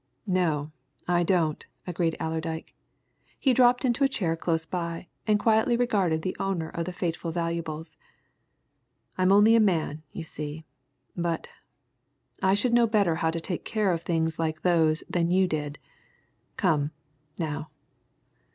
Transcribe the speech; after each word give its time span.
"No, 0.25 0.71
I 1.07 1.21
don't," 1.21 1.63
agreed 1.85 2.17
Allerdyke. 2.19 2.73
He 3.39 3.53
dropped 3.53 3.85
into 3.85 4.03
a 4.03 4.07
chair 4.07 4.35
close 4.35 4.65
by, 4.65 5.09
and 5.27 5.37
quietly 5.39 5.77
regarded 5.77 6.23
the 6.23 6.35
owner 6.39 6.69
of 6.69 6.85
the 6.85 6.91
fateful 6.91 7.31
valuables. 7.31 7.97
"I'm 9.15 9.31
only 9.31 9.55
a 9.55 9.59
man, 9.59 10.01
you 10.11 10.23
see. 10.23 10.65
But 11.15 11.49
I 12.41 12.55
should 12.55 12.73
know 12.73 12.87
better 12.87 13.17
how 13.17 13.29
to 13.29 13.39
take 13.39 13.63
care 13.63 13.91
of 13.93 14.01
things 14.01 14.39
like 14.39 14.63
these 14.63 15.03
than 15.07 15.27
you 15.29 15.47
did. 15.47 15.77
Come, 16.57 16.89
now!" 17.37 17.69